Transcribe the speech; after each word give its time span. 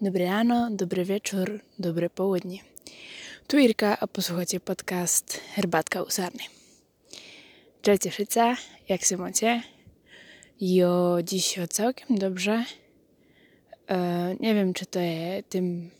Dobré 0.00 0.26
ráno, 0.26 0.68
dobrý 0.70 1.04
večer, 1.04 1.60
dobré 1.78 2.10
południe. 2.10 2.60
Tu 3.46 3.58
Jirka 3.58 3.96
a 4.00 4.06
posłuchacie 4.06 4.60
podcast 4.60 5.40
Herbatka 5.54 6.02
u 6.02 6.10
Sarny. 6.10 6.42
Cześć 7.82 8.08
wszyscy, 8.10 8.40
jak 8.88 9.04
się 9.04 9.16
macie? 9.16 9.62
Jo, 10.60 11.18
dziś 11.24 11.58
całkiem 11.70 12.18
dobrze. 12.18 12.64
E, 13.88 14.36
nie 14.40 14.54
wiem, 14.54 14.74
czy 14.74 14.86
to 14.86 15.00
jest 15.00 15.48
tym, 15.48 15.90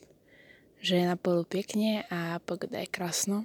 że 0.81 1.05
na 1.05 1.17
polu 1.17 1.45
pięknie, 1.45 2.03
a 2.09 2.39
pogoda 2.45 2.79
jest 2.79 2.91
krasno. 2.91 3.43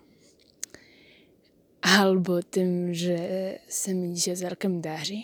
Albo 1.80 2.42
tym, 2.42 2.94
że 2.94 3.18
se 3.68 3.94
mi 3.94 4.14
dzisiaj 4.14 4.36
całkiem 4.36 4.80
darzy. 4.80 5.22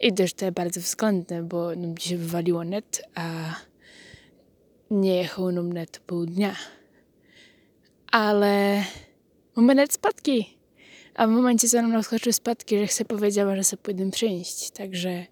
I 0.00 0.12
też 0.12 0.34
to 0.34 0.44
jest 0.44 0.56
bardzo 0.56 0.80
względne, 0.80 1.42
bo 1.42 1.76
nam 1.76 1.98
dzisiaj 1.98 2.18
wywaliło 2.18 2.64
net, 2.64 3.02
a 3.14 3.54
nam 4.90 5.72
net 5.72 5.98
pół 5.98 6.26
dnia. 6.26 6.56
Ale 8.12 8.84
mamy 9.56 9.74
net 9.74 9.92
spadki. 9.92 10.56
A 11.14 11.26
w 11.26 11.30
momencie, 11.30 11.68
co 11.68 11.82
nam 11.82 11.92
rozskoczyły 11.92 12.32
spadki, 12.32 12.78
że 12.78 12.86
chcę 12.86 13.04
powiedziała, 13.04 13.56
że 13.56 13.64
sobie 13.64 13.82
pójdę 13.82 14.10
przyjść. 14.10 14.70
Także 14.70 15.26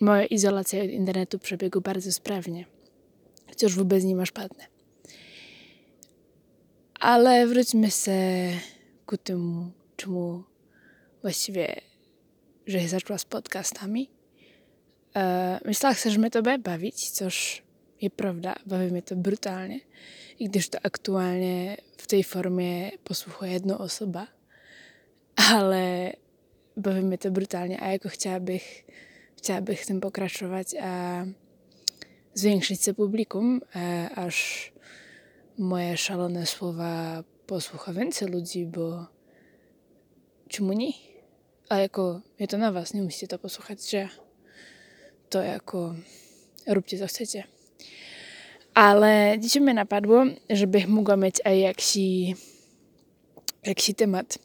moja 0.00 0.26
izolacja 0.26 0.82
od 0.82 0.90
internetu 0.90 1.38
przebiegła 1.38 1.80
bardzo 1.80 2.12
sprawnie. 2.12 2.64
Chociaż 3.48 3.74
wobec 3.74 4.04
nie 4.04 4.16
ma 4.16 4.26
szpadne. 4.26 4.66
Ale 6.94 7.46
wróćmy 7.46 7.90
się 7.90 8.12
ku 9.06 9.16
temu, 9.16 9.70
czemu 9.96 10.42
właściwie, 11.22 11.80
że 12.66 12.80
się 12.80 12.88
zaczęła 12.88 13.18
z 13.18 13.24
podcastami. 13.24 14.21
E, 15.16 15.60
myślałam, 15.64 15.96
że 16.04 16.18
mnie 16.18 16.30
to 16.30 16.42
będzie 16.42 16.62
bawić, 16.62 17.10
coż 17.10 17.62
je 18.00 18.10
prawda, 18.10 18.54
bawi 18.66 18.92
mnie 18.92 19.02
to 19.02 19.16
brutalnie. 19.16 19.80
I 20.38 20.48
gdyż 20.48 20.68
to 20.68 20.78
aktualnie 20.82 21.76
w 21.96 22.06
tej 22.06 22.24
formie 22.24 22.90
posłuchuje 23.04 23.52
jedna 23.52 23.78
osoba, 23.78 24.26
ale 25.36 26.12
bawi 26.76 27.02
mnie 27.02 27.18
to 27.18 27.30
brutalnie, 27.30 27.82
a 27.82 27.92
jako 27.92 28.08
chciałabym, 28.08 28.58
chciałabym 29.36 29.76
w 29.76 29.86
tym 29.86 30.00
pokraczować, 30.00 30.74
a 30.80 31.24
zwiększyć 32.34 32.82
się 32.82 32.94
publikum, 32.94 33.60
e, 33.76 34.10
aż 34.14 34.72
moje 35.58 35.96
szalone 35.96 36.46
słowa 36.46 37.24
posłucha 37.46 37.92
więcej 37.92 38.28
ludzi, 38.28 38.66
bo 38.66 39.06
czemu 40.48 40.72
nie? 40.72 40.92
A 41.68 41.78
jako, 41.78 42.20
je 42.38 42.46
to 42.46 42.58
na 42.58 42.72
was, 42.72 42.94
nie 42.94 43.02
musicie 43.02 43.28
to 43.28 43.38
posłuchać, 43.38 43.90
że 43.90 44.08
to 45.32 45.42
jako 45.42 45.94
róbcie 46.66 46.98
co 46.98 47.06
chcecie. 47.06 47.44
Ale 48.74 49.36
dzisiaj 49.38 49.62
mnie 49.62 49.74
napadło, 49.74 50.24
żebych 50.50 50.88
mogła 50.88 51.16
mieć 51.16 51.36
jakiś, 51.60 51.96
jakiś 53.66 53.94
temat, 53.96 54.38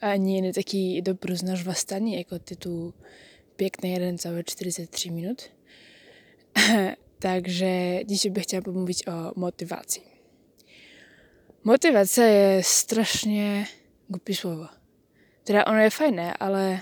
a 0.00 0.16
nie 0.16 0.52
taki 0.52 1.02
dobry 1.02 1.36
znasz 1.36 1.64
was 1.64 1.78
stanie, 1.78 2.18
jako 2.18 2.38
tytuł 2.38 2.92
piękne 3.56 3.88
1,43 3.88 5.10
minut. 5.10 5.50
Także 7.20 8.00
dzisiaj 8.06 8.32
bych 8.32 8.42
chciała 8.42 8.62
pomówić 8.62 9.08
o 9.08 9.32
motywacji. 9.36 10.02
Motywacja 11.64 12.26
jest 12.26 12.70
strasznie 12.70 13.66
głupie 14.10 14.34
słowo. 14.34 14.68
Teraz 15.44 15.68
ono 15.68 15.80
jest 15.80 15.96
fajne, 15.96 16.34
ale 16.38 16.80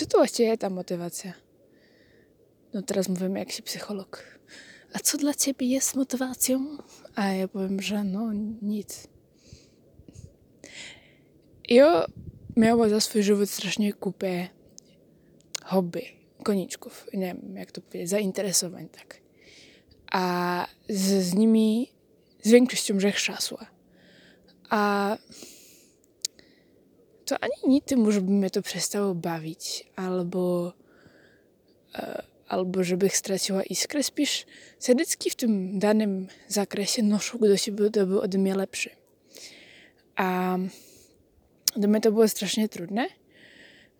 czy 0.00 0.06
to 0.06 0.18
właściwie 0.18 0.58
ta 0.58 0.70
motywacja? 0.70 1.32
No 2.74 2.82
teraz 2.82 3.08
mówimy 3.08 3.38
jak 3.38 3.52
się 3.52 3.62
psycholog. 3.62 4.24
A 4.92 4.98
co 4.98 5.18
dla 5.18 5.34
ciebie 5.34 5.66
jest 5.66 5.94
motywacją? 5.96 6.78
A 7.14 7.26
ja 7.26 7.48
powiem, 7.48 7.82
że 7.82 8.04
no 8.04 8.32
nic. 8.62 9.08
Ja 11.68 12.06
miała 12.56 12.88
za 12.88 13.00
swój 13.00 13.22
żywot 13.22 13.50
strasznie 13.50 13.92
kupę 13.92 14.48
hobby, 15.64 16.02
koniczków, 16.42 17.06
nie 17.14 17.26
wiem 17.26 17.56
jak 17.56 17.72
to 17.72 17.80
powiedzieć, 17.80 18.08
zainteresowań, 18.08 18.88
tak. 18.88 19.20
A 20.12 20.66
z, 20.88 21.24
z 21.24 21.34
nimi 21.34 21.92
z 22.42 22.50
większością 22.50 23.00
rzech 23.00 23.18
szasła. 23.18 23.66
A 24.70 25.16
to 27.29 27.35
ani 27.43 27.73
nie 27.73 27.81
tym, 27.81 28.11
żeby 28.11 28.31
mnie 28.31 28.49
to 28.49 28.61
przestało 28.61 29.15
bawić, 29.15 29.85
albo, 29.95 30.73
e, 31.95 32.23
albo 32.47 32.83
żeby 32.83 33.09
straciła 33.09 33.63
iskrę. 33.63 34.03
Spisz 34.03 34.45
Sedycki 34.79 35.29
w 35.29 35.35
tym 35.35 35.79
danym 35.79 36.27
zakresie 36.47 37.03
noszą 37.03 37.37
do 37.37 37.57
siebie, 37.57 37.89
to 37.89 38.07
był 38.07 38.19
ode 38.19 38.37
mnie 38.37 38.55
lepszy. 38.55 38.89
A 40.15 40.57
do 41.75 41.87
mnie 41.87 42.01
to 42.01 42.11
było 42.11 42.27
strasznie 42.27 42.69
trudne, 42.69 43.07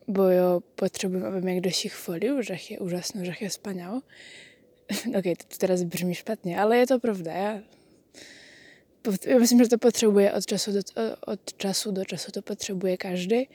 bo 0.07 0.29
ja 0.29 0.59
potrzebuję, 0.75 1.25
aby 1.25 1.41
mnie 1.41 1.61
ktoś 1.61 1.85
ich 1.85 1.93
chwalił, 1.93 2.43
że 2.43 2.57
je 2.69 2.79
ужасно, 2.79 3.25
że 3.25 3.33
je 3.41 3.49
wspaniało. 3.49 4.01
Okej, 4.99 5.15
okay, 5.19 5.35
to 5.35 5.57
teraz 5.57 5.83
brzmi 5.83 6.15
szpatnie, 6.15 6.61
ale 6.61 6.87
to 6.87 6.99
prawda. 6.99 7.33
Ja 7.33 7.61
ja 9.26 9.38
myślę, 9.38 9.58
że 9.58 9.68
to 9.68 9.78
potrzebuje 9.78 10.32
od 10.32 10.46
czasu 10.46 10.72
do, 10.72 10.80
od 11.20 11.56
czasu 11.56 11.92
do 11.92 12.04
czasu 12.04 12.32
to 12.32 12.42
potrzebuje 12.42 12.98
każdy. 12.98 13.46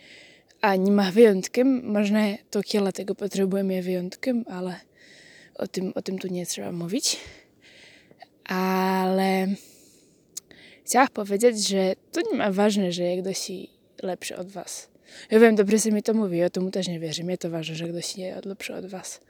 A 0.61 0.77
ma 0.77 1.11
wyjątkiem. 1.11 1.91
Można 1.91 2.21
to 2.51 2.63
kiela 2.63 2.91
tego 2.91 3.15
potrzebujemy 3.15 3.81
wyjątkiem, 3.81 4.45
ale 4.47 4.75
o 5.55 5.67
tym, 5.67 5.91
o 5.95 6.01
tym 6.01 6.19
tu 6.19 6.27
nie 6.27 6.45
trzeba 6.45 6.71
mówić. 6.71 7.17
Ale 8.43 9.47
chciałam 10.85 11.07
powiedzieć, 11.07 11.67
że 11.67 11.95
to 12.11 12.21
nie 12.31 12.37
ma 12.37 12.51
ważne, 12.51 12.91
że 12.91 13.03
jak 13.03 13.21
ktoś 13.25 13.51
lepszy 14.03 14.37
od 14.37 14.51
was. 14.51 14.89
Ja 15.31 15.39
wiem, 15.39 15.55
dobrze 15.55 15.79
sobie 15.79 15.95
mi 15.95 16.03
to 16.03 16.13
mówi, 16.13 16.37
ja 16.37 16.49
temu 16.49 16.71
też 16.71 16.87
nie 16.87 16.99
wierzę. 16.99 17.23
Mnie 17.23 17.37
to 17.37 17.49
ważne, 17.49 17.75
że 17.75 17.87
ktoś 17.87 18.17
jest 18.17 18.45
lepszy 18.45 18.75
od 18.75 18.85
was. 18.85 19.21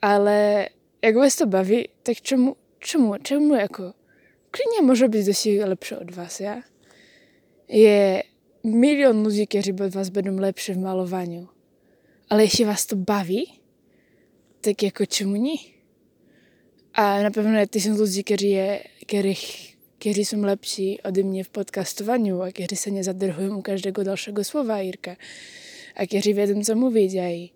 Ale 0.00 0.68
jak 1.02 1.14
was 1.14 1.36
to 1.36 1.46
bawi, 1.46 1.88
tak 2.04 2.20
czemu, 2.20 2.56
czemu, 2.80 3.18
czemu 3.18 3.54
jako 3.54 3.99
nie 4.72 4.82
może 4.82 5.08
być 5.08 5.26
do 5.26 5.32
siebie 5.32 5.66
lepszy 5.66 5.98
od 5.98 6.12
was, 6.12 6.40
ja? 6.40 6.62
Je 7.68 8.22
milion 8.64 9.22
ludzi, 9.22 9.46
którzy 9.46 9.74
od 9.84 9.92
was 9.92 10.10
będą 10.10 10.36
lepszy 10.36 10.74
w 10.74 10.78
malowaniu. 10.78 11.46
Ale 12.28 12.42
jeśli 12.42 12.64
was 12.64 12.86
to 12.86 12.96
bawi, 12.96 13.46
tak 14.62 14.82
jako 14.82 15.06
czemu 15.06 15.36
nie? 15.36 15.56
A 16.92 17.22
na 17.22 17.30
pewno 17.30 17.60
jest 17.60 17.72
tysiąc 17.72 17.98
ludzi, 17.98 18.24
którzy, 18.24 18.46
je, 18.46 18.88
których, 19.06 19.38
którzy 19.98 20.24
są 20.24 20.42
lepsi 20.42 20.98
ode 21.02 21.24
mnie 21.24 21.44
w 21.44 21.48
podcastowaniu, 21.48 22.42
a 22.42 22.52
którzy 22.52 22.76
się 22.76 22.90
nie 22.90 23.04
zadrhują 23.04 23.56
u 23.56 23.62
każdego 23.62 24.04
dalszego 24.04 24.44
słowa, 24.44 24.82
Irka. 24.82 25.16
A 25.94 26.06
którzy 26.06 26.34
wiedzą, 26.34 26.64
co 26.64 26.76
mówić, 26.76 27.16
a, 27.16 27.30
i, 27.30 27.52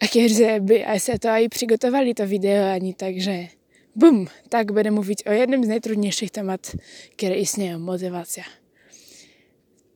a 0.00 0.06
którzy 0.06 0.60
by 0.60 0.86
a 0.86 0.98
se 0.98 1.18
to 1.18 1.38
i 1.38 1.48
przygotowali 1.48 2.14
to 2.14 2.26
wideo, 2.26 2.72
ani 2.72 2.94
tak, 2.94 3.20
że 3.20 3.59
Bum! 3.96 4.26
Tak 4.48 4.72
będę 4.72 4.90
mówić 4.90 5.22
o 5.22 5.32
jednym 5.32 5.64
z 5.64 5.68
najtrudniejszych 5.68 6.30
tematów, 6.30 6.74
które 7.12 7.38
istnieją, 7.38 7.78
motywacja. 7.78 8.44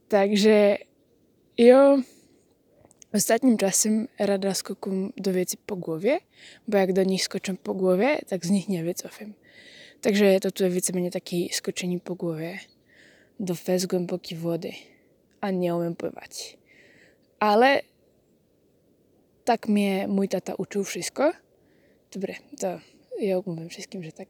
Także 0.08 0.78
ja 1.58 1.96
ostatnim 3.12 3.56
czasem 3.56 4.08
rada 4.18 4.54
skokom 4.54 5.12
do 5.16 5.32
wieci 5.32 5.56
po 5.66 5.76
głowie, 5.76 6.20
bo 6.68 6.78
jak 6.78 6.92
do 6.92 7.02
nich 7.02 7.24
skoczę 7.24 7.54
po 7.54 7.74
głowie, 7.74 8.18
tak 8.28 8.46
z 8.46 8.50
nich 8.50 8.68
nie 8.68 8.84
wycofam. 8.84 9.34
Także 10.00 10.40
to 10.40 10.70
widzę 10.70 10.92
mnie 10.92 11.10
taki 11.10 11.50
skoczeni 11.52 12.00
po 12.00 12.14
głowie 12.14 12.58
do 13.40 13.54
fez 13.54 13.86
głębokiej 13.86 14.38
wody, 14.38 14.72
a 15.40 15.50
nie 15.50 15.74
umiem 15.74 15.96
pływać. 15.96 16.58
Ale 17.38 17.82
tak 19.44 19.68
mnie 19.68 20.08
mój 20.08 20.28
tata 20.28 20.54
uczył 20.54 20.84
wszystko. 20.84 21.32
Dobre, 22.12 22.34
to 22.60 22.80
ja 23.20 23.40
mówię 23.46 23.68
wszystkim, 23.68 24.02
że 24.02 24.12
tak 24.12 24.28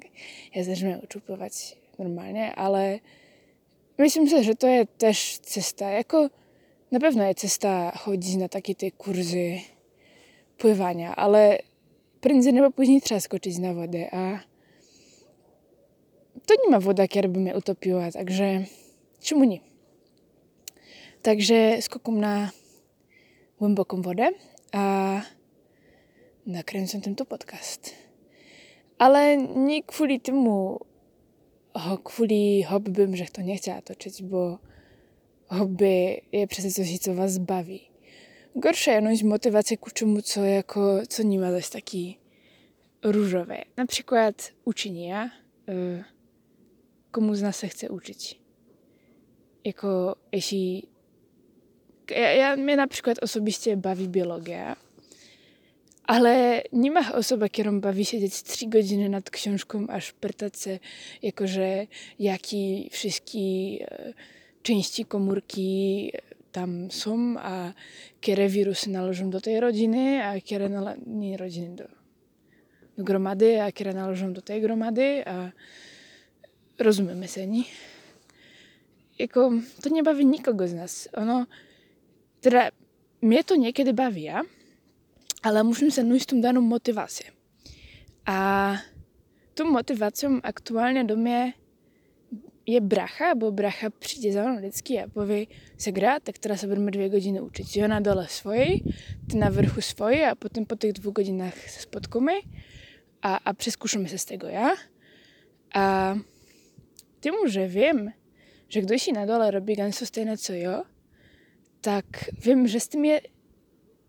ja 0.54 0.64
zaczynam 0.64 1.00
pływać 1.26 1.76
normalnie, 1.98 2.54
ale 2.54 3.00
myślę, 3.98 4.44
że 4.44 4.54
to 4.54 4.68
jest 4.68 4.98
też 4.98 5.38
cesta, 5.38 5.90
jako 5.90 6.30
na 6.90 7.00
pewno 7.00 7.34
cesta 7.34 7.92
chodzić 7.96 8.36
na 8.36 8.48
takie 8.48 8.74
te 8.74 8.90
kursy 8.90 9.58
pływania, 10.58 11.16
ale 11.16 11.58
prędzej 12.20 12.52
nebo 12.52 12.70
później 12.70 13.00
trzeba 13.00 13.20
skoczyć 13.20 13.58
na 13.58 13.74
wodę, 13.74 14.14
a 14.14 14.40
to 16.46 16.54
nie 16.64 16.70
ma 16.70 16.80
woda, 16.80 17.08
która 17.08 17.28
by 17.28 17.40
mnie 17.40 17.56
utopiła, 17.56 18.10
także 18.10 18.64
czemu 19.20 19.44
nie? 19.44 19.60
Także 21.22 21.82
skokum 21.82 22.20
na 22.20 22.50
głęboką 23.58 24.02
wodę, 24.02 24.30
a 24.72 25.20
nakręcam 26.46 27.00
ten 27.00 27.14
to 27.14 27.24
podcast. 27.24 28.03
Ale 28.98 29.36
nie 29.36 29.82
kvůli 29.82 30.18
tomu, 30.18 30.78
kvůli 32.02 32.62
hobbym, 32.62 33.16
že 33.16 33.24
to 33.32 33.40
nechtěla 33.40 33.80
točiť, 33.80 34.22
bo 34.22 34.58
hobby 35.48 36.22
je 36.32 36.46
přece 36.46 36.70
coś, 36.70 36.98
co 36.98 37.14
vás 37.14 37.38
baví. 37.38 37.90
gorsze 38.54 38.90
je 38.90 39.24
motywace 39.24 39.76
ku 39.76 39.90
čemu, 39.90 40.20
co, 40.20 40.44
jako, 40.44 41.00
co 41.08 41.22
nie 41.22 41.38
ma 41.38 41.50
zase 41.50 41.70
taký 41.70 42.18
růžové. 43.04 43.58
Například 43.76 44.34
učení, 44.64 45.08
ja? 45.08 45.30
E, 45.68 46.04
komu 47.10 47.34
z 47.34 47.42
nás 47.42 47.56
se 47.56 47.68
chce 47.68 47.88
učit. 47.88 48.18
Jako, 49.64 50.14
jeśli... 50.32 50.82
Ja, 52.10 52.30
ja, 52.30 52.56
mnie 52.56 52.76
na 52.76 52.86
przykład 52.86 53.22
osobiście 53.22 53.76
bawi 53.76 54.08
biologia, 54.08 54.76
ale 56.06 56.62
nie 56.72 56.90
ma 56.90 57.12
osoba, 57.12 57.48
którą 57.48 57.80
bawi 57.80 58.04
siedzieć 58.04 58.42
3 58.42 58.66
godziny 58.68 59.08
nad 59.08 59.30
książką, 59.30 59.86
aż 59.88 60.14
się, 60.64 60.78
jako 61.22 61.46
że 61.46 61.86
jaki 62.18 62.88
wszystkie 62.92 63.40
e, 63.40 64.14
części 64.62 65.04
komórki 65.04 66.12
tam 66.52 66.90
są, 66.90 67.34
a 67.38 67.72
które 68.20 68.48
wirusy 68.48 68.90
należą 68.90 69.30
do 69.30 69.40
tej 69.40 69.60
rodziny, 69.60 70.24
a 70.24 70.40
które 70.40 70.68
nale- 70.68 70.98
nie 71.06 71.36
rodziny, 71.36 71.76
do, 71.76 71.84
do 72.96 73.04
gromady, 73.04 73.62
a 73.62 73.72
które 73.72 73.94
należą 73.94 74.32
do 74.32 74.42
tej 74.42 74.60
gromady, 74.60 75.26
a 75.26 75.50
rozumiemy 76.78 77.28
się, 77.28 77.46
nie? 77.46 77.62
Jako, 79.18 79.50
to 79.82 79.88
nie 79.88 80.02
bawi 80.02 80.26
nikogo 80.26 80.68
z 80.68 80.74
nas. 80.74 81.08
Ono, 81.12 81.46
teda, 82.40 82.70
mnie 83.22 83.44
to 83.44 83.56
niekiedy 83.56 83.92
bawi, 83.92 84.22
ja? 84.22 84.42
Ale 85.44 85.60
musím 85.60 85.92
tú 85.92 86.40
danú 86.40 86.64
motiváciu. 86.64 87.28
A 88.24 88.80
tu 89.52 89.68
motiváciou 89.68 90.40
aktuálne 90.40 91.04
do 91.04 91.16
mě 91.16 91.52
je 92.66 92.80
bracha, 92.80 93.34
bo 93.34 93.52
bracha 93.52 93.90
přijde 93.90 94.32
za 94.32 94.42
mnou 94.42 94.56
vždycky 94.56 95.00
a 95.00 95.08
poví, 95.08 95.48
gra, 95.92 96.20
tak 96.20 96.38
teda 96.38 96.56
se 96.56 96.66
budeme 96.66 96.90
dvě 96.90 97.10
hodiny 97.10 97.40
učit. 97.40 97.76
Jo 97.76 97.88
na 97.88 98.00
dole 98.00 98.28
svoji, 98.28 98.80
ty 99.30 99.36
na 99.36 99.48
vrchu 99.48 99.80
svoji 99.80 100.24
a 100.24 100.34
potom 100.34 100.64
po 100.64 100.76
těch 100.76 100.92
dvou 100.92 101.12
hodinách 101.16 101.68
se 101.68 101.80
spotkáme 101.80 102.32
a, 103.22 103.36
a 103.36 103.52
přeskúšame 103.52 104.08
se 104.08 104.18
z 104.18 104.24
tego, 104.24 104.46
ja? 104.46 104.72
A 105.74 106.16
tím, 107.20 107.34
že 107.48 107.68
vím, 107.68 108.12
že 108.68 108.80
kdo 108.80 108.98
si 108.98 109.12
na 109.12 109.26
dole 109.26 109.50
robí 109.50 109.74
ganso 109.76 110.06
stejné 110.06 110.38
co 110.38 110.52
jo, 110.52 110.82
tak 111.80 112.06
vím, 112.44 112.66
že 112.66 112.80
s 112.80 112.88
tím 112.88 113.04
je 113.04 113.20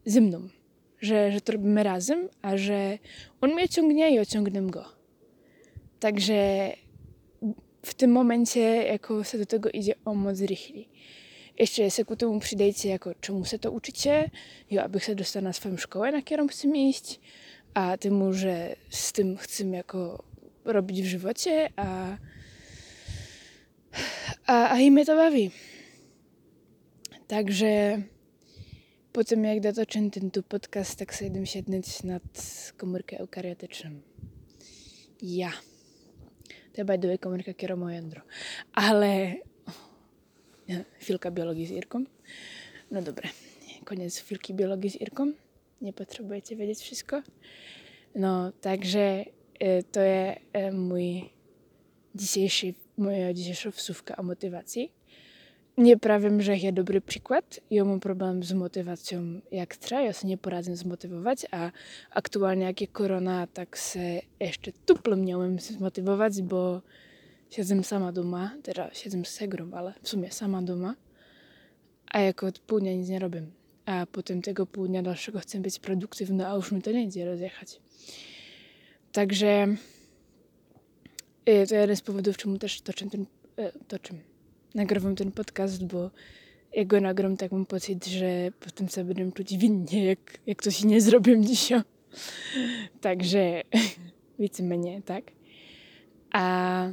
ze. 0.05 0.64
Że, 1.01 1.31
że 1.31 1.41
to 1.41 1.51
robimy 1.51 1.83
razem, 1.83 2.29
a 2.41 2.57
że 2.57 2.97
on 3.41 3.53
mnie 3.53 3.69
ciągnie 3.69 4.15
i 4.15 4.19
ociągnę 4.19 4.61
go. 4.61 4.85
Także 5.99 6.71
w 7.85 7.93
tym 7.93 8.11
momencie 8.11 8.59
jako 8.83 9.21
do 9.33 9.45
tego 9.45 9.69
idzie 9.69 9.93
o 10.05 10.15
moc 10.15 10.41
rychli. 10.41 10.89
Jeszcze 11.59 11.91
se 11.91 12.05
ku 12.05 12.15
tomu 12.15 12.39
přidejte, 12.39 12.87
jako 12.87 13.13
čemu 13.21 13.45
se 13.45 13.59
to 13.59 13.71
uczycie, 13.71 14.29
jo, 14.71 14.83
abych 14.83 15.05
se 15.05 15.15
dostal 15.15 15.43
na 15.43 15.53
swoją 15.53 15.77
szkołę, 15.77 16.11
na 16.11 16.21
którą 16.21 16.47
chcę 16.47 16.67
iść, 16.67 17.19
a 17.73 17.97
temu, 17.97 18.33
że 18.33 18.75
z 18.89 19.11
tym 19.11 19.37
chcę 19.37 19.63
jako 19.63 20.23
robić 20.65 21.01
w 21.01 21.05
żywocie, 21.05 21.69
a, 21.75 22.17
a, 24.45 24.71
a 24.71 24.79
i 24.79 24.91
mnie 24.91 25.05
to 25.05 25.15
bawi. 25.15 25.51
Także 27.27 28.01
po 29.15 29.23
tym 29.23 29.43
jak 29.43 29.59
dotoczę 29.59 30.09
ten 30.09 30.31
tu 30.31 30.43
podcast, 30.43 30.99
tak 30.99 31.15
sobie 31.15 31.29
idem 31.29 31.45
siednąć 31.45 32.03
nad 32.03 32.23
komórkę 32.77 33.19
eukariotyczną. 33.19 33.89
Ja. 35.21 35.51
To 36.73 36.85
by 36.85 37.17
komórka 37.17 37.53
kieromo 37.53 37.91
jądro. 37.91 38.21
Ale 38.73 39.35
chwilka 40.99 41.31
biologii 41.31 41.65
z 41.65 41.71
Irką. 41.71 42.03
No 42.91 43.01
dobra, 43.01 43.29
koniec 43.85 44.17
chwilki 44.17 44.53
biologii 44.53 44.89
z 44.89 45.01
Irką. 45.01 45.31
Nie 45.81 45.93
potrzebujecie 45.93 46.55
wiedzieć 46.55 46.79
wszystko. 46.79 47.21
No, 48.15 48.51
także 48.51 49.25
e, 49.59 49.83
to 49.83 50.01
jest 50.01 50.39
e, 50.53 50.71
mój 50.71 51.29
dzisiejszy, 52.15 52.73
moja 52.97 53.33
dzisiejsza 53.33 53.71
wsówka 53.71 54.17
o 54.17 54.23
motywacji. 54.23 54.91
Nie 55.77 55.97
prawím, 55.97 56.41
že 56.41 56.55
je 56.55 56.71
dobrý 56.71 56.99
příklad. 56.99 57.59
Ja 57.69 57.83
mám 57.83 57.99
problém 57.99 58.43
s 58.43 58.55
motiváciou 58.55 59.43
jak 59.51 59.75
třeba, 59.75 60.01
ja 60.07 60.13
sa 60.15 60.27
neporadím 60.27 60.75
zmotivovať 60.75 61.51
a 61.51 61.75
aktuálne, 62.15 62.71
jak 62.71 62.81
je 62.81 62.87
korona, 62.87 63.47
tak 63.51 63.75
sa 63.75 64.23
ešte 64.39 64.71
tuplo 64.87 65.19
neumiem 65.19 65.59
zmotivovať, 65.59 66.47
bo 66.47 66.79
siedzem 67.51 67.83
sama 67.83 68.15
doma, 68.15 68.55
teda 68.63 68.87
siedzem 68.95 69.27
s 69.27 69.35
segrom, 69.35 69.75
ale 69.75 69.99
v 69.99 70.07
sumie 70.07 70.31
sama 70.31 70.63
doma 70.63 70.95
a 72.07 72.19
jako 72.19 72.47
od 72.47 72.59
pół 72.59 72.79
nic 72.79 73.09
nie 73.09 73.19
robię. 73.19 73.43
A 73.85 74.05
potem 74.05 74.41
tego 74.41 74.65
pół 74.65 74.87
dnia 74.87 75.03
dalszego 75.03 75.39
chcę 75.39 75.59
być 75.59 75.79
produktywna, 75.79 76.51
a 76.51 76.55
już 76.55 76.71
mi 76.71 76.81
to 76.81 76.91
nie 76.91 77.03
idzie 77.03 77.25
rozjechać. 77.25 77.79
Także 79.11 79.67
y, 81.49 81.67
to 81.67 81.75
jeden 81.75 81.95
z 81.95 82.01
powodów, 82.01 82.37
czemu 82.37 82.57
też 82.57 82.81
toczę 82.81 83.09
ten, 83.09 83.21
y, 83.21 83.71
toczę, 83.87 84.13
nagrywam 84.75 85.15
ten 85.15 85.31
podcast, 85.31 85.85
bo 85.85 86.11
jak 86.73 86.87
go 86.87 87.01
nagram, 87.01 87.37
tak 87.37 87.51
mam 87.51 87.65
pocit, 87.65 88.05
że 88.05 88.51
potem 88.59 88.89
sobie 88.89 89.13
będę 89.13 89.31
czuć 89.31 89.57
winnie, 89.57 90.05
jak, 90.05 90.39
jak 90.47 90.63
coś 90.63 90.83
nie 90.83 91.01
zrobię 91.01 91.41
dzisiaj. 91.41 91.81
Także 93.01 93.61
mnie, 94.59 95.01
tak? 95.01 95.31
A 96.31 96.89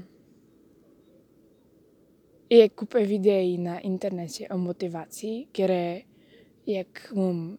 je 2.50 2.70
kupę 2.70 3.06
videí 3.06 3.58
na 3.58 3.81
internecie 3.81 4.49
o 4.49 4.58
motywacji, 4.58 5.49
które 5.52 6.00
jak 6.67 7.12
mam 7.17 7.58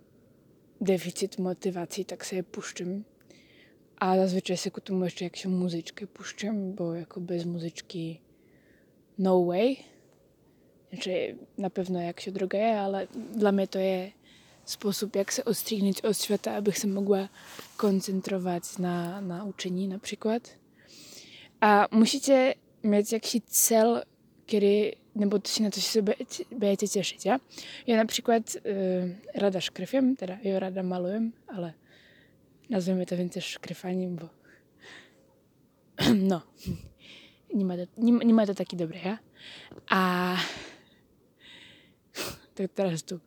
deficit 0.81 1.39
motywacji, 1.39 2.05
tak 2.05 2.25
sobie 2.25 2.43
puszczam. 2.43 3.03
A 3.99 4.17
zazwyczaj 4.17 4.57
sobie 4.57 4.71
ku 4.71 4.81
tomu 4.81 5.03
jeszcze 5.03 5.23
jak 5.23 5.35
się 5.35 5.49
muzyczkę 5.49 6.07
puszczam, 6.07 6.73
bo 6.73 6.95
jako 6.95 7.21
bez 7.21 7.45
muzyczki 7.45 8.21
no 9.19 9.45
way. 9.45 9.93
Znaczy, 10.94 11.36
na 11.57 11.69
pewno 11.69 12.01
jak 12.01 12.19
się 12.22 12.31
droga 12.31 12.57
je, 12.57 12.80
ale 12.80 13.07
dla 13.36 13.51
mnie 13.51 13.68
to 13.68 13.80
jest 13.80 14.13
sposób, 14.66 15.16
jak 15.16 15.31
się 15.31 15.45
odstrzygnąć 15.45 16.01
od 16.01 16.22
świata, 16.22 16.51
aby 16.51 16.72
się 16.72 16.88
mogła 16.88 17.30
koncentrować 17.78 18.78
na, 18.78 19.22
na 19.22 19.44
uczeniu 19.44 19.88
na 19.88 20.00
przykład. 20.00 20.56
A 21.60 21.88
musicie 21.92 22.54
mieć 22.84 23.12
jakiś 23.12 23.42
cel, 23.48 24.04
który, 24.48 24.94
nebo 25.16 25.40
się 25.45 25.63
na 25.63 25.69
to 25.69 25.80
się 25.80 26.04
będziecie 26.51 26.90
cieszyć, 26.90 27.25
ja? 27.25 27.40
Ja 27.88 27.98
na 27.98 28.06
przykład 28.06 28.56
y, 28.56 28.60
rada 29.34 29.62
szkryfiem, 29.62 30.16
teda 30.16 30.38
jo 30.44 30.60
rada 30.60 30.84
malujem, 30.84 31.31
ale 31.48 31.74
nazwijmy 32.69 33.06
to 33.06 33.18
więcej 33.18 33.42
szkryfaniem, 33.42 34.16
bo 34.16 34.30
no, 36.30 36.42
nie 37.54 37.66
ma 37.66 37.73
to, 37.78 38.33
ma 38.33 38.45
to 38.45 38.54
taki 38.54 38.78
dobry, 38.78 39.00
ja? 39.06 39.18
A 39.90 40.35
tak 42.56 42.74
teraz 42.74 43.04
tu. 43.04 43.19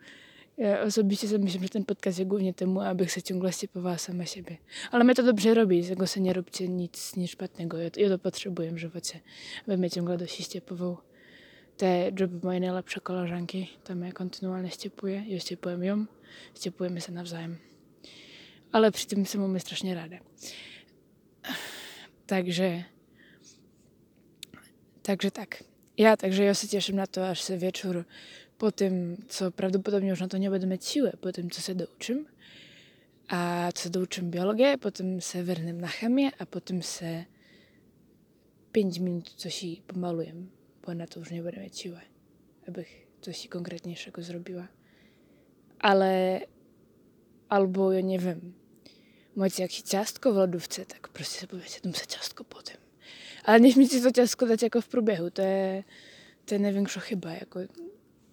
Ja 0.59 0.81
osobiście 0.83 1.29
sobie 1.29 1.45
myślę, 1.45 1.61
że 1.63 1.69
ten 1.69 1.85
podcast 1.85 2.19
jest 2.19 2.29
głównie 2.29 2.55
temu, 2.55 2.81
abych 2.81 3.11
się 3.11 3.23
ciągle 3.23 3.53
ściepowała 3.53 3.99
sama 3.99 4.27
siebie. 4.27 4.57
Ale 4.91 5.05
mnie 5.05 5.15
to 5.15 5.23
dobrze 5.23 5.55
robi, 5.55 5.83
z 5.83 5.89
tego 5.89 6.05
nie 6.17 6.33
róbcie 6.33 6.69
nic 6.69 7.17
nie 7.17 7.29
szpatnego. 7.29 7.79
Ja, 7.79 7.91
ja 7.97 8.09
to 8.09 8.19
potrzebuję 8.19 8.73
w 8.73 8.79
żywocie, 8.79 9.21
aby 9.67 9.79
mnie 9.79 9.91
ciągle 9.91 10.17
dość 10.17 10.45
ściepował. 10.45 10.97
Te 11.77 12.13
joby 12.21 12.47
moje 12.47 12.61
najlepsze 12.61 13.01
koleżanki, 13.01 13.71
to 13.85 13.95
mnie 13.95 14.13
kontynualnie 14.13 14.71
ściepuje. 14.71 15.25
Ja 15.29 15.41
ściepuję 15.41 15.77
ją, 15.83 16.07
ściepujemy 16.55 17.01
się 17.01 17.13
nawzajem. 17.13 17.59
Ale 18.73 18.93
przy 18.93 19.07
tym 19.07 19.27
samemu 19.27 19.49
mamy 19.49 19.61
strasznie 19.61 19.95
radę. 19.95 20.19
Także... 22.27 22.85
Także 25.03 25.31
tak. 25.31 25.65
Ja, 25.99 26.17
także 26.17 26.45
ja 26.45 26.55
się 26.55 26.69
cieszę 26.69 26.93
na 26.93 27.07
to, 27.07 27.29
aż 27.29 27.49
się 27.49 27.59
wieczór 27.59 28.05
po 28.59 28.73
tym, 28.73 29.17
co 29.29 29.51
prawdopodobnie 29.51 30.09
już 30.09 30.21
na 30.21 30.29
to 30.29 30.39
nie 30.39 30.51
będę 30.51 30.67
mieć 30.67 30.87
siły, 30.87 31.13
po 31.21 31.33
tym, 31.33 31.51
co 31.51 31.61
się 31.61 31.75
douczym, 31.75 32.27
a 33.29 33.71
co 33.75 33.91
douczym 33.91 34.31
biologię, 34.31 34.79
potem 34.79 35.21
se 35.21 35.45
wernę 35.45 35.73
na 35.73 35.89
chemię, 35.89 36.31
a 36.39 36.47
potem 36.47 36.83
se 36.83 37.25
5 38.73 38.99
minut 38.99 39.35
coś 39.37 39.65
i 39.65 39.83
pomaluję, 39.87 40.35
bo 40.87 40.95
na 40.95 41.07
to 41.07 41.21
już 41.21 41.31
nie 41.31 41.43
będę 41.43 41.61
mieć 41.61 41.79
siły, 41.79 42.01
abych 42.69 43.07
coś 43.21 43.49
konkretniejszego 43.49 44.23
zrobiła. 44.23 44.69
Ale 45.79 46.41
albo, 47.49 47.93
ja 47.93 48.01
nie 48.01 48.19
wiem, 48.19 48.53
macie 49.37 49.63
jakieś 49.63 49.83
ciastko 49.83 50.33
w 50.33 50.37
lodówce, 50.37 50.87
tak 50.87 51.09
proszę 51.09 51.31
sobie 51.31 51.49
powiecie, 51.49 51.81
dam 51.85 51.95
se 51.95 52.07
ciastko 52.07 52.45
potem. 52.45 52.77
Ale 53.45 53.61
nie 53.61 53.73
śmiecie 53.73 54.01
to 54.01 54.13
ciastko 54.13 54.47
dać 54.47 54.63
jako 54.63 54.81
w 54.81 54.89
próbiechu, 54.89 55.31
to 55.31 55.43
jest, 55.43 55.89
to 56.47 56.59
największa 56.59 57.01
chyba, 57.01 57.35
jako 57.35 57.61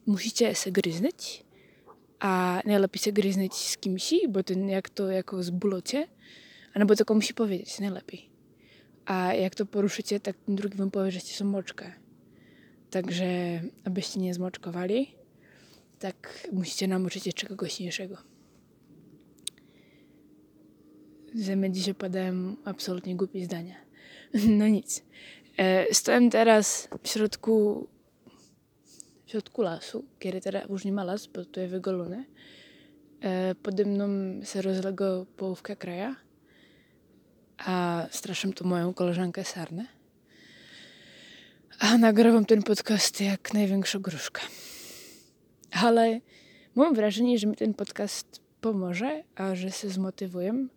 musicie 0.06 0.56
se 0.56 0.72
gryznąć, 0.72 1.44
a 2.20 2.62
najlepiej 2.66 3.00
se 3.00 3.12
gryznąć 3.12 3.54
z 3.54 3.78
kimś, 3.78 4.14
bo 4.30 4.44
ten 4.44 4.70
jak 4.70 4.90
to 4.90 5.12
jako 5.12 5.44
zbulocie, 5.44 6.08
albo 6.74 6.96
to 6.96 7.06
komuś 7.06 7.34
powiedzieć, 7.34 7.80
najlepiej. 7.80 8.30
A 9.06 9.34
jak 9.34 9.56
to 9.56 9.66
poruszycie, 9.66 10.20
tak 10.20 10.36
ten 10.46 10.56
drugi 10.56 10.78
wam 10.78 10.92
powie, 10.92 11.12
że 11.12 11.20
są 11.20 11.46
moczkę. 11.46 11.94
Także, 12.90 13.62
abyście 13.84 14.20
nie 14.20 14.34
zmoczkowali. 14.34 15.16
tak 16.00 16.48
musicie 16.52 16.88
nauczyć 16.88 17.26
jeszcze 17.26 17.48
kogoś 17.48 17.82
innego. 17.82 18.18
Dzisiaj 21.70 21.96
padają 21.96 22.56
absolutnie 22.66 23.16
głupie 23.16 23.46
zdania. 23.46 23.76
No 24.48 24.68
nic. 24.68 25.04
E, 25.58 25.94
stoję 25.94 26.30
teraz 26.30 26.88
w 27.04 27.08
środku 27.08 27.88
środku 29.34 29.62
lasu, 29.62 30.06
kiedy 30.20 30.42
teraz 30.42 30.70
już 30.70 30.86
nie 30.86 30.92
ma 30.92 31.04
las, 31.04 31.28
bo 31.28 31.46
tu 31.46 31.60
jest 31.60 31.72
wygolony. 31.72 32.26
E, 33.22 33.56
pode 33.56 33.86
mną 33.86 34.08
się 34.46 34.62
rozlega 34.62 35.06
połówka 35.38 35.76
kraja, 35.76 36.16
a 37.58 38.06
straszam 38.12 38.54
tu 38.54 38.68
moją 38.68 38.94
koleżankę 38.94 39.44
Sarnę. 39.44 39.86
A 41.80 41.98
nagrywam 41.98 42.46
ten 42.46 42.64
podcast 42.64 43.22
jak 43.22 43.54
największa 43.54 44.00
gruszka. 44.00 44.42
Ale 45.72 46.20
mam 46.76 46.96
wrażenie, 46.96 47.40
że 47.40 47.48
mi 47.48 47.56
ten 47.56 47.74
podcast 47.74 48.42
pomoże, 48.62 49.24
a 49.36 49.56
że 49.56 49.72
się 49.72 49.90
zmotywuję. 49.90 50.68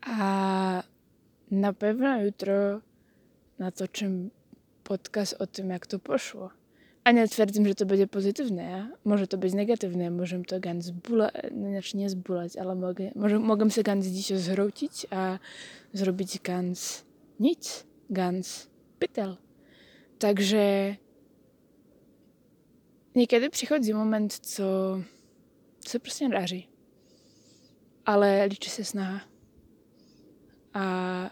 A 0.00 0.82
na 1.50 1.72
pewno 1.72 2.22
jutro 2.22 2.80
natoczym 3.58 4.30
podcast 4.84 5.32
o 5.38 5.46
tym, 5.46 5.70
jak 5.70 5.86
to 5.86 5.98
poszło. 5.98 6.57
A 7.08 7.12
nie 7.12 7.28
twierdzę, 7.28 7.64
że 7.64 7.74
to 7.74 7.86
będzie 7.86 8.06
pozytywne, 8.06 8.90
może 9.04 9.26
to 9.26 9.38
być 9.38 9.54
negatywne, 9.54 10.10
może 10.10 10.40
to 10.40 10.60
gan 10.60 10.82
zbula, 10.82 11.30
no, 11.52 11.68
znaczy 11.68 11.96
nie 11.96 12.10
zbulać, 12.10 12.56
ale 12.56 12.74
mogę, 12.74 13.10
może 13.14 13.38
mogę 13.38 13.70
się 13.70 13.82
gan 13.82 14.02
dzisiaj 14.02 14.38
zwrócić, 14.38 15.06
a 15.10 15.38
zrobić 15.92 16.40
gans 16.40 17.04
nic, 17.40 17.86
gans 18.10 18.70
pytel. 18.98 19.36
Także 20.18 20.96
niekiedy 23.14 23.50
przychodzi 23.50 23.94
moment, 23.94 24.38
co, 24.38 24.98
co 25.80 25.98
nie 26.20 26.28
razi. 26.28 26.68
Ale 28.04 28.48
liczy 28.48 28.70
się 28.70 28.84
snaha. 28.84 29.20
A 30.72 31.30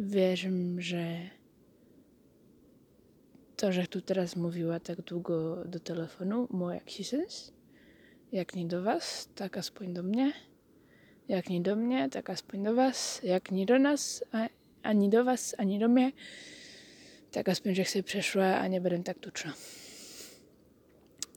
wierzę, 0.00 0.50
że 0.78 1.37
to, 3.58 3.72
że 3.72 3.86
tu 3.86 4.00
teraz 4.00 4.36
mówiła 4.36 4.80
tak 4.80 5.02
długo 5.02 5.64
do 5.64 5.80
telefonu, 5.80 6.48
ma 6.50 6.74
jakiś 6.74 7.08
sens. 7.08 7.52
Jak 8.32 8.54
nie 8.54 8.66
do 8.66 8.82
was, 8.82 9.28
tak 9.34 9.56
aspoň 9.56 9.94
do 9.94 10.02
mnie. 10.02 10.32
Jak 11.28 11.50
nie 11.50 11.60
do 11.60 11.76
mnie, 11.76 12.08
tak 12.10 12.30
aspoň 12.30 12.62
do 12.62 12.74
was. 12.74 13.20
Jak 13.22 13.50
nie 13.50 13.66
do 13.66 13.78
nas, 13.78 14.24
a, 14.32 14.48
ani 14.82 15.08
do 15.08 15.24
was, 15.24 15.54
ani 15.58 15.78
do 15.78 15.88
mnie, 15.88 16.12
tak 17.32 17.48
aspoň, 17.48 17.74
że 17.74 17.84
sobie 17.84 18.02
przeszła, 18.02 18.46
a 18.46 18.68
nie 18.68 18.80
będę 18.80 19.04
tak 19.04 19.18
tuczna. 19.18 19.52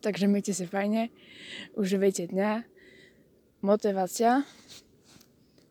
Także 0.01 0.27
miejcie 0.27 0.53
się 0.53 0.67
fajnie, 0.67 1.09
używajcie 1.75 2.27
dnia. 2.27 2.63
Motywacja. 3.61 4.43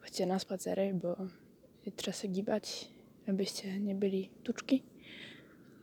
Chodźcie 0.00 0.26
na 0.26 0.38
spacery, 0.38 0.95
bo 0.95 1.16
trzeba 1.97 2.16
się 2.16 2.28
gibać, 2.28 2.88
abyście 3.28 3.80
nie 3.80 3.95
byli 3.95 4.30
tuczki. 4.45 4.89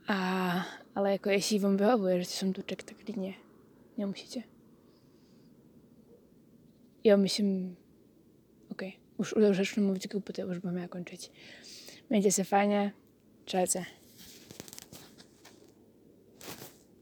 A, 0.08 0.64
ale 0.94 1.12
jako 1.12 1.30
jeśli 1.30 1.60
wam 1.60 1.76
wychowuje, 1.76 2.18
że 2.18 2.24
są 2.24 2.52
tuczek, 2.52 2.82
tak 2.82 3.16
nie, 3.16 3.34
nie 3.98 4.06
musicie. 4.06 4.42
Ja 7.04 7.16
myślę, 7.16 7.44
okej, 8.70 8.98
okay. 9.18 9.38
już, 9.46 9.56
zacznę 9.56 9.82
mówić 9.82 10.08
głupoty, 10.08 10.42
już 10.42 10.62
miała 10.64 10.88
kończyć. 10.88 11.30
Miejcie 12.10 12.32
się 12.32 12.44
fajnie, 12.44 12.92
cześć. 13.44 13.72